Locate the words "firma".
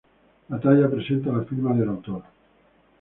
1.43-1.73